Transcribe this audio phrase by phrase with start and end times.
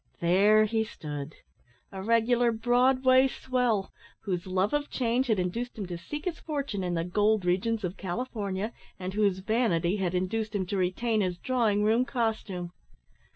[0.19, 1.35] There he stood,
[1.91, 6.83] a regular Broadway swell, whose love of change had induced him to seek his fortune
[6.83, 11.37] in the gold regions of California, and whose vanity had induced him to retain his
[11.37, 12.71] drawing room costume.